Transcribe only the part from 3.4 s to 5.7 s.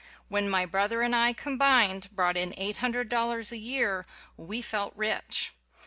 a year we felt rich